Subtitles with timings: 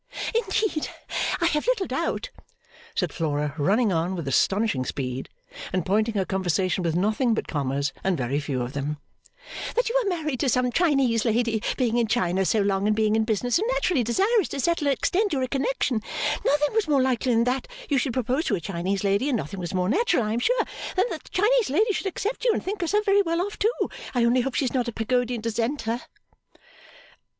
[0.33, 0.89] 'Indeed
[1.41, 2.31] I have little doubt,'
[2.95, 5.29] said Flora, running on with astonishing speed,
[5.71, 8.97] and pointing her conversation with nothing but commas, and very few of them,
[9.75, 13.15] 'that you are married to some Chinese lady, being in China so long and being
[13.15, 16.01] in business and naturally desirous to settle and extend your connection
[16.43, 19.59] nothing was more likely than that you should propose to a Chinese lady and nothing
[19.59, 20.63] was more natural I am sure
[20.95, 23.71] than that the Chinese lady should accept you and think herself very well off too,
[24.15, 26.01] I only hope she's not a Pagodian dissenter.